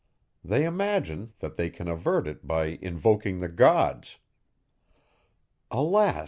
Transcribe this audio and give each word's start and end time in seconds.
They 0.43 0.65
imagine 0.65 1.33
that 1.41 1.57
they 1.57 1.69
can 1.69 1.87
avert 1.87 2.25
it 2.27 2.47
by 2.47 2.79
invoking 2.81 3.37
the 3.37 3.47
gods. 3.49 4.17
Alas! 5.69 6.19